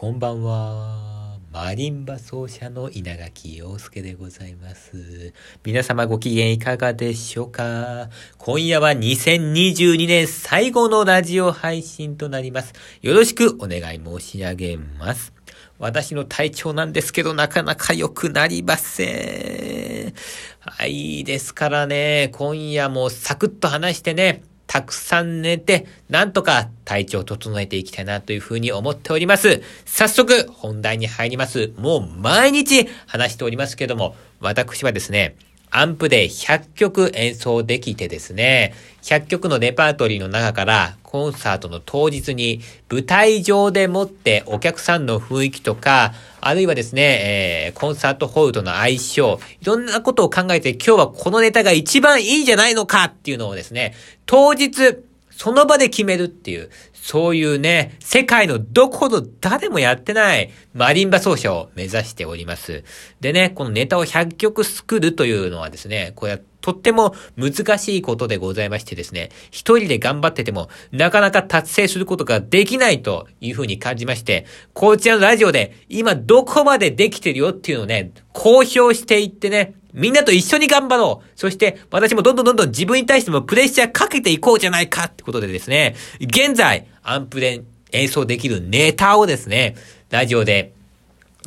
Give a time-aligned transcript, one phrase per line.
[0.00, 1.40] こんばんは。
[1.50, 5.32] マリンバ奏者の稲垣陽介でございます。
[5.64, 8.08] 皆様ご機嫌いかがでしょうか？
[8.36, 12.74] 今夜は2022年最後のラジオ配信となります。
[13.02, 15.32] よろしくお願い申し上げます。
[15.80, 20.14] 私の体調なんですけど、なかなか良くなりません。
[20.60, 29.62] はい、ですからね、今夜もサクッと話してね、たくさん寝て、なんとか体調を整えていきたいなというふうに思っております。
[29.86, 31.72] 早速、本題に入ります。
[31.78, 35.36] もう毎日話しておりますけども、私はですね、
[35.70, 42.60] アンプで100曲演奏できてですね、100曲のレパートリーの中からコンサートの当日に
[42.90, 53.94] 舞台上でもってお客さんの雰囲気とか、あるいはですね、えー、コンサートホールとの相性、いろんなことを考えて今日はこのネタが一番いいんじゃないのかっていうのをですね、
[54.26, 54.98] 当日、
[55.38, 62.82] その場で決めるっていう、そういうね、世界のどこの誰もやってないマリンバ奏者を目指しております。
[63.20, 81.28] でね、このネタを100曲作るというのはですね、これはとっても難しいことでございましてですね、一人で頑張っててもなかなか達成することができないというふうに感じまして、こちらのラジオで今どこまでできてるよっていうのをね、公表していってね、みんなと一緒に頑張ろう。
[81.34, 89.76] そして、私もどんどんどんどん自分に対してもプレッシャーかけていこうじゃないかってことでですね、現在、アンプで演奏できるネタをですね、
[90.10, 90.72] ラジオで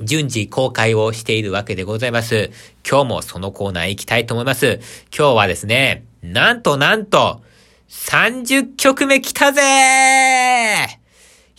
[0.01, 2.51] 順次公開をしているわけでございます。
[2.87, 4.79] 今日もそのコーナー行きたいと思います。
[5.15, 7.41] 今日はですね、なんとなんと、
[7.89, 11.00] 30曲目来たぜ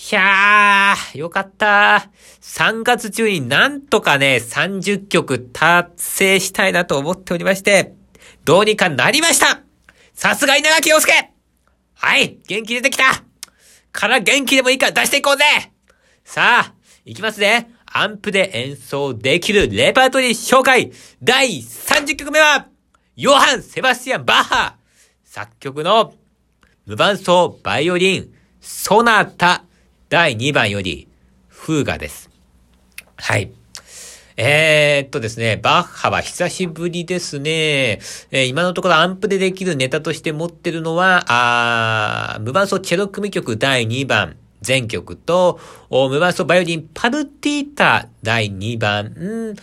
[0.04, 2.10] ひゃー、よかった。
[2.40, 7.94] 3月中になんとかね、30曲達成したいなと思っておりまして、
[8.44, 9.62] どうにかなりました。
[10.12, 11.30] さすが稲垣陽介。
[11.94, 13.04] はい、元気出てきた。
[13.92, 15.44] から元気でもいいから出していこうぜ。
[16.24, 17.70] さあ、いきますね。
[17.86, 20.90] アンプで演奏できるレパートリー紹介。
[21.22, 22.66] 第30曲目は、
[23.14, 24.76] ヨハン・セバスティアン・バッハ。
[25.22, 26.12] 作曲の
[26.86, 29.64] 無伴奏バイオリンソナタ
[30.12, 31.08] 第2番より、
[31.48, 32.28] フーガです。
[33.16, 33.50] はい。
[34.36, 37.98] えー、っとですね、バッハは久しぶりですね。
[38.30, 45.58] えー、今のところアンプでできるネタとして持ってるのは、あ無伴奏チェロ組曲第2番、全曲と、
[45.88, 49.56] 無伴奏バイオリンパルティータ第2番、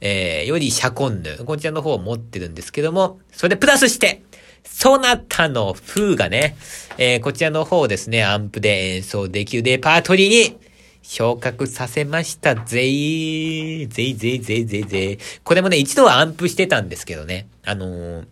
[0.00, 1.38] えー、よりシャコンヌ。
[1.44, 4.22] こちらの方を持ってるんですけども、それでプラスして、
[4.70, 6.56] ソナタのフーがね、
[6.98, 10.58] えー、こちらの方をですね、アンプで演奏できるレパートリーに
[11.02, 15.18] 昇格させましたぜい、ぜいぜいぜいぜいぜい。
[15.42, 18.26] これもね、一度はアンプしてたんですけどね、あのー、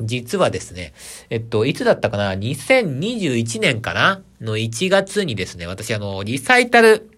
[0.00, 0.94] 実はですね、
[1.28, 4.22] えっと、いつだったかな ?2021 年かな？
[4.40, 7.10] の1月にですね、私あの、リサイタル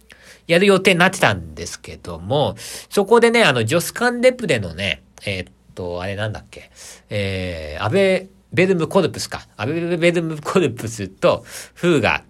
[0.47, 2.57] やる予定になってたんですけども、
[2.91, 6.71] そこでね、あの、ジョスカンレプでのね、えっと、あれなんだっけ、
[7.11, 9.47] えー、安倍、ベルムコルプスか。
[9.57, 11.45] 安倍ベルムコルプスと、
[11.75, 12.25] フーガ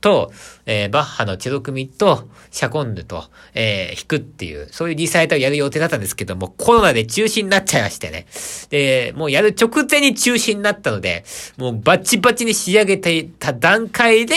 [0.00, 0.32] と、
[0.66, 3.24] えー、バッハのチェロ組と、シャコンヌと、
[3.54, 8.26] えー、弾くっていう、そういうリサイタルをやる予定だったんですけども、コロナで中止になっちゃいましてね。
[8.70, 11.24] で、もうやる直前に中止になったので、
[11.56, 14.34] もうバチバチに仕上げていた段階で、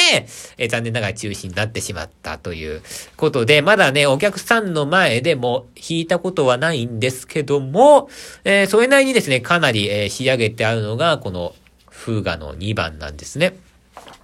[0.57, 2.81] えー、残念ながら中止になってしまったという
[3.15, 8.09] ことで、まだね、お客さんの前でも弾いたことはないんですけども、
[8.43, 11.55] えー、それなりにですね、かなり、えー、仕上げてあるのが、この、
[12.03, 13.55] フーガの2番なんですね。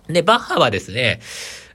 [0.08, 1.20] で、バッハはですね、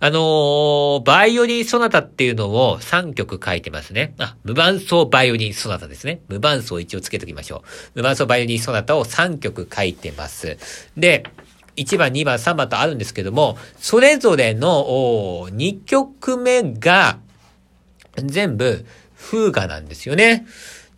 [0.00, 4.14] あのー、バイオリンソナタっていうのを3曲書いてますね。
[4.18, 6.20] あ、無伴奏バイオリンソナタですね。
[6.28, 7.62] 無伴奏一応つけときましょ
[7.94, 7.98] う。
[7.98, 10.58] 無伴奏バイオリンソナタを3曲書いてます。
[10.96, 11.24] で、
[11.76, 17.18] 1番、2番、3番とあるんですけども、それぞれの2曲目が
[18.16, 20.46] 全部フーガなんですよね。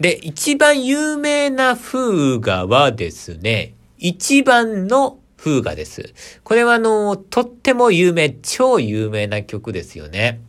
[0.00, 6.12] で、一番有名なフーガはですね、1番のフーガです。
[6.42, 10.40] これはあの、とっても有名、超有名な曲ですよね。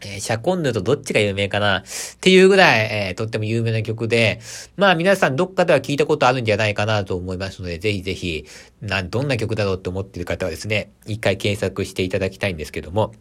[0.00, 1.80] えー、シャコンヌとどっちが有名かな？
[1.80, 1.82] っ
[2.22, 4.40] ていうぐらい、えー、とっても有名な曲で、
[4.78, 8.46] まあ皆さんどっかでは聞いたことあるんじゃないかなと思いますので、ぜひぜひ、
[8.80, 13.12] な、どんな曲だろうって思ってる方はですね、一回検索していただきたいんですけども、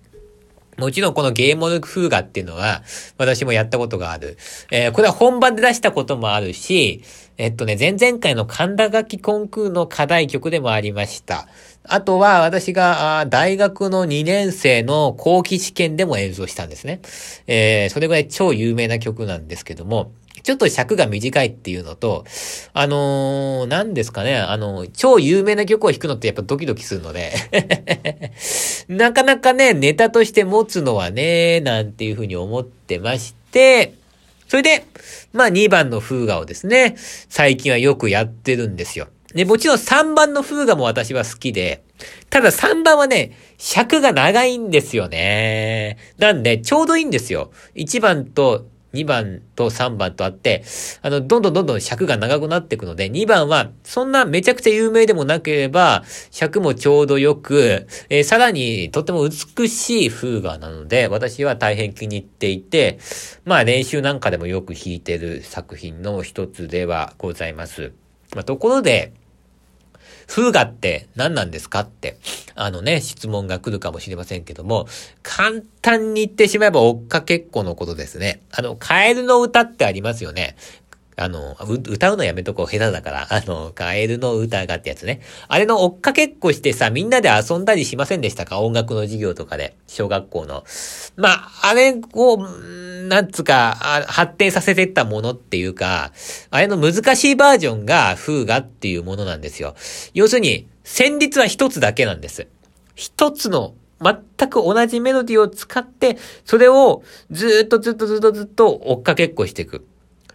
[0.77, 2.83] もちろんこのゲームルフーガっていうのは、
[3.17, 4.37] 私もやったことがある。
[4.71, 7.03] えー、これは本番で出したこともあるし、
[7.37, 11.47] えっとね、前々回の神田楽器コンクールの課題曲でもありました。
[11.85, 17.01] あとは私が大学の2年生の後期試験でも演奏したんですね。
[17.47, 20.11] えー、それぐらい超有名な曲なんですけども、
[20.43, 22.25] ちょっと尺が短いっていうのと、
[22.73, 27.33] あのー、何ですかね、あの、超有名な曲を弾くのってやっぱドキドキするので
[28.89, 33.93] なかなかね、ネタとして持つのはね、なんていうふうに思ってまして、
[34.49, 34.85] それで、
[35.31, 36.95] まあ2番の風画をですね、
[37.29, 39.07] 最近はよくやってるんですよ。
[39.33, 41.83] で、もちろん3番の風画も私は好きで、
[42.29, 45.97] ただ3番はね、尺が長いんですよね。
[46.17, 47.51] なんで、ちょうどいいんですよ。
[47.75, 50.63] 1番と2番と3番とあって、
[51.01, 62.99] あの、どんどんどんどん尺が長くなっていくので、2番は、そんなめちゃくちゃ有名でもなければ、尺もちょうどよく、えー、さらにとっても美しい風画なので、私は大変気に入っていて、
[63.45, 67.93] まあ練習なんかでもよく弾いてる作品の一つではございます。
[68.35, 69.13] まあ、ところで、
[70.27, 72.17] 風画って何なんですかって、
[72.55, 74.87] あのね、質問が来るかもしれませんけども、
[75.21, 78.41] 簡単に言ってしまえば追っかけっこのことですね。
[78.51, 80.55] あの、カエルの歌ってありますよね。
[81.15, 81.55] あの、
[81.89, 83.27] 歌うのやめとこう、下手だから。
[83.33, 85.21] あの、カエルの歌がってやつね。
[85.47, 88.61] あれの追っかけっこしてさ、みんなで遊んだりしませんでしたか？
[88.61, 89.75] 音楽の授業とかで。
[89.87, 90.63] 小学校の。
[91.15, 92.37] まあ、あれを、
[93.13, 93.77] なんつうか、
[94.07, 96.12] 発展させてったものっていうか、
[96.50, 99.75] あれの難しいバージョンが、風画っていうものなんですよ。
[100.15, 102.48] 要するに、旋律は一つだけなんです。
[102.95, 109.86] 一つの全く同じメロディーを使って、それをずっとずっとずっとずっと追っかけっこしていく。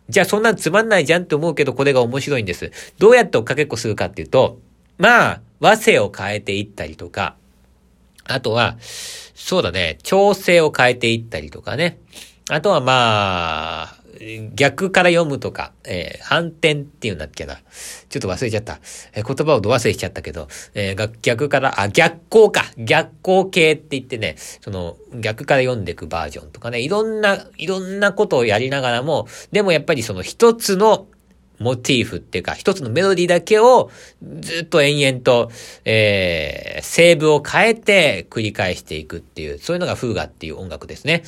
[0.09, 2.71] じゃあそんなんつまんないじゃんって思うけど、これが面白いんです。
[2.99, 4.61] どうやって追っかけっこするかっていうと、
[4.97, 7.35] まあ、和声を変えていったりとか、
[8.25, 11.99] あとは、そうだね、調整を変えていったりとかね。
[12.51, 13.99] あとはまあ、
[14.55, 17.57] 逆から読むとか、えー、反転っていうんだっけな。
[18.09, 18.81] ちょっと忘れちゃった。
[19.13, 22.65] えー、言葉をど忘れしちゃったけど、えー、逆から、あ、逆光か。
[22.77, 31.07] 逆光系って言ってね、その、逆から読んでいくバージョンとかね、いろんな、いろんなことをやりながらも、でもやっぱりその一つの
[31.59, 33.91] モチーフっていうか、一つのメロディーだけを
[34.41, 35.51] ずっと延々と、
[35.85, 41.23] えー、セーブを変えて繰り返していくっていう、そういうのがフーガっていう音楽ですね。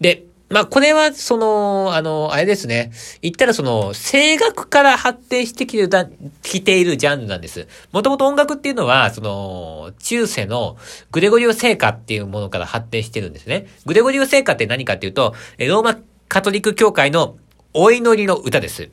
[0.00, 2.92] で、まあ、これは、その、あの、あれですね。
[3.22, 7.66] 言ったらその、声楽から発展してきてる、来ているジャンルなんです。
[7.92, 10.76] もともと音楽っていうのは、その、中世の
[11.10, 13.66] グレゴリオ聖歌っていうものから発展してるんですね。
[13.86, 15.98] グレゴリオ聖歌って何かっていうと、ローマ
[16.28, 17.36] カトリック教会の
[17.72, 18.90] お祈りの歌です。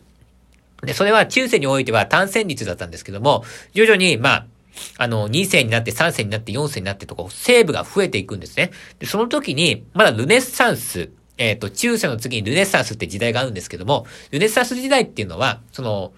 [0.83, 3.43] で、それは中世においては単線率だったんですけども、
[3.73, 4.45] 徐々に、まあ、
[4.97, 8.71] あの、2世になって3世になって4世になってとこ、西部が増えていくんですね。
[8.99, 11.09] で、その時に、まだルネッサンス、
[11.41, 16.13] えっ、ー、と、中世の次にルネッサンスって時代があるんですけども、ルネッサンス時代っていうのは、その、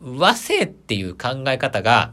[0.00, 2.12] 和製っていう考え方が、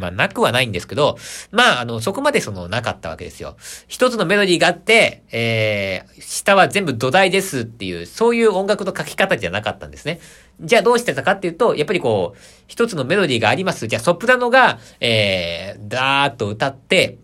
[0.00, 1.18] まあ、なくはないんですけど、
[1.50, 3.58] まあ、あの、そこまでその、なかったわけですよ。
[3.88, 10.20] 一つのメロディーがあって、えー、下は全部土台ですっていう、そういう音楽の書き方じゃなかったんですね。
[10.62, 12.38] じゃあどうしてたかっていうと、やっぱりこう、
[12.68, 13.86] 一つのメロディーがあります。
[13.86, 17.18] じゃあソプラノが、えー、ダーッと歌って、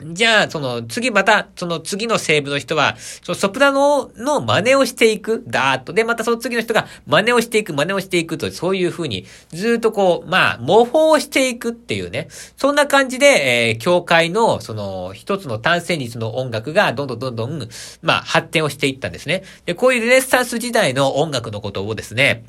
[0.00, 5.42] じゃあ、その、次また、その次のセーブの人は、そのソプラノの真似をしていく。
[5.46, 5.92] ダーッと。
[5.92, 12.28] で、またその次の人が真似をしていく、真似をしていくと、そういう風に、ずっとこう、まあ、模倣していくっていうね。
[12.56, 17.68] そんな感じで、えー、教会の、その、一つの単線率の音楽が、どんどんどんどん、
[18.02, 19.42] まあ、発展をしていったんですね。
[19.66, 22.44] で、こういうルネッサンス時代の音楽のことをですね、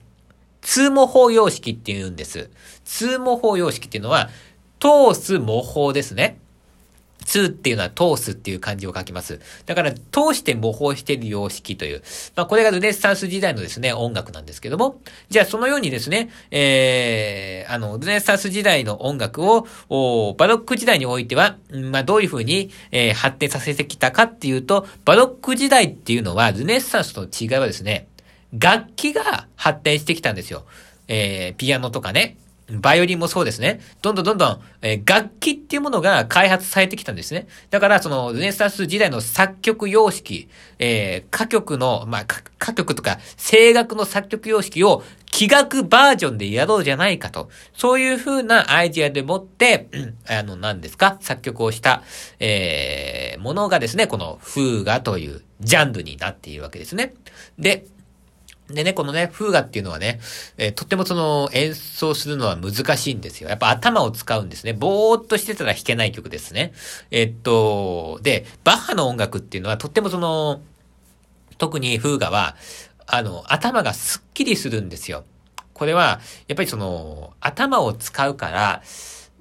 [0.61, 2.51] 通模法様式って言うんです。
[2.85, 4.29] 通模法様式っていうのは、
[4.79, 6.39] 通す模倣ですね。
[7.29, 9.39] 通っていうのは通すっていう漢字を書きます。
[9.67, 12.01] だから、通して模倣している様式という。
[12.35, 14.99] まあ、これがルネッサンス時代のですね、音楽なんですけども。
[15.29, 19.67] じゃあ、そのようにですね、えー、あの、ルネッサンス時代の音楽を、
[20.39, 28.07] バロック時代においては、まあ、どういうふうに、えー、発展させてきたかっていうと、バロック時代っていうのは、ルネッサンスとの違いはですね、
[28.57, 30.65] 楽器が発展してきたんですよ。
[31.07, 32.37] えー、ピアノとかね。
[32.71, 33.79] バイオリンもそうですね。
[34.01, 37.47] どんどんどんどん、えー、楽器っていうものが開発されてきたんですね。
[37.69, 42.21] だから、その、ルネサンス時代の作曲様式、えー、歌曲の、まあ、
[42.61, 47.49] 歌曲とか、声楽の作曲様式を、気楽バージョンでやろうじゃないかと。
[47.73, 51.17] そういう風なアイディアでもって、うん、あの、何ですか？
[51.21, 52.03] 作曲をした、
[52.39, 57.13] えー、ものがですね、この、風画というジャンルになっているわけですね。
[57.59, 57.85] で、
[58.69, 60.19] でね、このね、風画っていうのはね、
[60.57, 63.49] えー、とってもその演奏するのは難しいんですよ。
[63.49, 64.73] やっぱ頭を使うんですね。
[64.73, 66.73] ぼーっとしてたら弾けない曲ですね。
[67.09, 70.61] え、っと、で、バッハの音楽っていうのはとってもその、
[71.57, 72.55] 特に風画は、
[73.07, 75.23] あの、頭がスッキリするんですよ。
[75.73, 78.83] これは、やっぱりその、頭を使うから、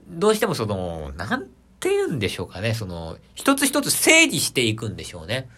[0.08, 1.46] どうしてもその、なん
[1.80, 2.74] て言うんでしょうかね。
[2.74, 5.48] その、一つ一つ整理していくんでしょうね。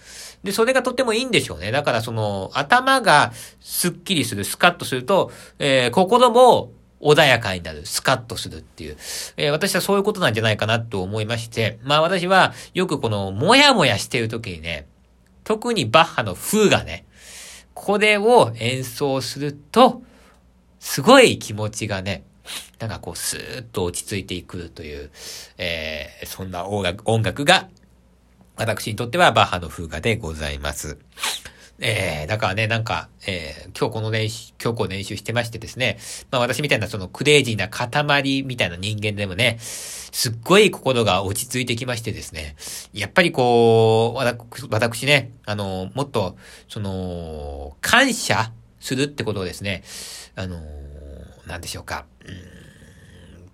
[0.43, 1.71] で、それがとってもいいんでしょうね。
[1.71, 8.97] だからその、頭がスッキリする、スカッとすると、えー、心も穏やかになる、スカッとするっていう。
[9.37, 14.87] えー、私はそういうことなんじゃないかなと思いまして、まあ私はよくこの、もやもやしてる時にね、
[15.45, 17.05] 特にバッハの風がね、
[17.75, 20.03] これを演奏すると、
[20.79, 22.25] すごい気持ちがね、
[22.79, 25.11] なんかこう、スーッと落ち着いていくという、
[25.59, 27.69] えー、そんな音楽、音楽が、
[28.61, 30.99] 私にとってはバッハの風画でございます。
[31.79, 35.97] えー、だからね、なんか、えー、今日この練習、今日こう練習してましてですね、
[36.31, 42.55] まあ私みたいなそのクレイジーな塊みたいな人間でもね、すっごい心が落ち着いてきましてですね、
[42.93, 46.37] やっぱりこう、私ね、あの、もっと、
[46.69, 49.85] その、感謝するってことをですね、
[50.37, 50.61] あの、
[51.47, 52.35] なんでしょうか、うん、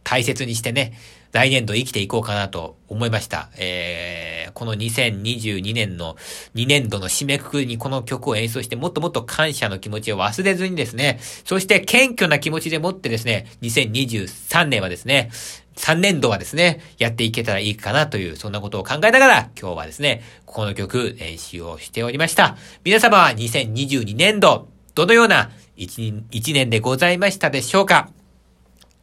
[0.03, 0.95] 大切にしてね、
[1.33, 3.51] 来年度生きていこうかなと思いました。
[3.57, 6.17] えー、この2022年の
[6.55, 15.31] 2年度の締めくくりにこの曲を演奏してもっともっと感謝の気持ちを忘れずにですね、そして謙虚な気持ちでもってですね、2023年はですね、
[15.77, 22.57] 3年度はですね、やっていけたらいいかなという、そんなことを考えながら、今日はですね、この曲練習をしておりました。
[22.83, 26.23] 皆様は2022年度、どのような一
[26.55, 28.09] 年でございましたでしょうか？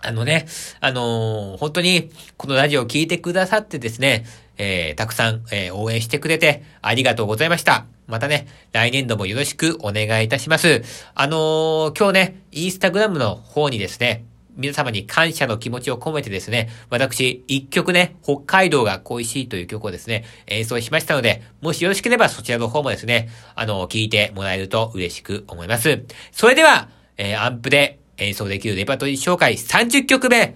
[0.04, 0.48] あのね、
[0.82, 4.26] あのー、本当に、このラジオを聴いてくださってですね、
[4.58, 7.86] えー、たくさん、えー、応援してくれて、ありがとうございました。
[8.06, 10.84] またね、来年度もよろしくお願いいたします。
[11.16, 26.04] あのー、今日ね、インスタグラムの方にですね、皆様に感謝の気持ちを込めてですね、私、一曲ね、北海道が恋しいという曲をですね、演奏しましたので、もしよろしければそちらの方もですね、あの、聴いてもらえると嬉しく思います。
[26.32, 30.56] それでは、え、アンプで演奏できるレパートリー紹介30曲目、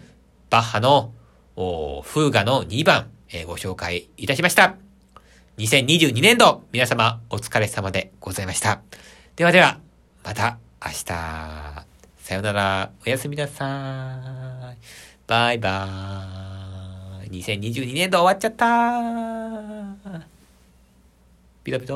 [0.50, 1.14] バッハの
[1.56, 4.76] フーガの2番、えー、ご紹介いたしました。
[5.58, 8.82] 2022年度、皆様お疲れ様でございました。
[9.36, 9.80] ではでは、
[10.24, 11.06] また明日。
[12.18, 12.92] さよなら。
[13.06, 14.78] おやすみなさい。
[15.26, 17.42] バイバーイ。
[17.42, 18.68] 2022年度終わっちゃった
[21.64, 21.96] ピロピロ。